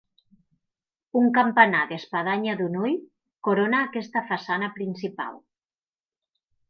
[1.19, 2.95] Un campanar d'espadanya d'un ull,
[3.49, 5.39] corona aquesta façana principal.